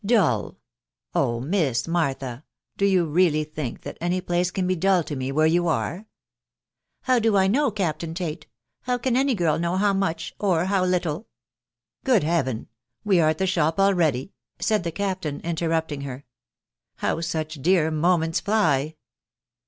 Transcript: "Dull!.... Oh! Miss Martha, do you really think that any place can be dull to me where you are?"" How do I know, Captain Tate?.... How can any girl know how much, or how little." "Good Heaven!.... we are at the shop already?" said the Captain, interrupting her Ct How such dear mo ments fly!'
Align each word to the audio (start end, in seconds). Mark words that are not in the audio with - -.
"Dull!.... 0.19 0.57
Oh! 1.13 1.39
Miss 1.39 1.87
Martha, 1.87 2.43
do 2.75 2.87
you 2.87 3.05
really 3.05 3.43
think 3.43 3.81
that 3.81 3.99
any 4.01 4.19
place 4.19 4.49
can 4.49 4.65
be 4.65 4.75
dull 4.75 5.03
to 5.03 5.15
me 5.15 5.31
where 5.31 5.45
you 5.45 5.67
are?"" 5.67 6.07
How 7.03 7.19
do 7.19 7.37
I 7.37 7.45
know, 7.45 7.69
Captain 7.69 8.15
Tate?.... 8.15 8.47
How 8.85 8.97
can 8.97 9.15
any 9.15 9.35
girl 9.35 9.59
know 9.59 9.77
how 9.77 9.93
much, 9.93 10.33
or 10.39 10.65
how 10.65 10.83
little." 10.83 11.27
"Good 12.03 12.23
Heaven!.... 12.23 12.67
we 13.03 13.19
are 13.19 13.29
at 13.29 13.37
the 13.37 13.45
shop 13.45 13.79
already?" 13.79 14.33
said 14.57 14.83
the 14.83 14.91
Captain, 14.91 15.39
interrupting 15.41 16.01
her 16.01 16.21
Ct 16.23 16.25
How 16.95 17.21
such 17.21 17.61
dear 17.61 17.91
mo 17.91 18.17
ments 18.17 18.39
fly!' 18.39 18.95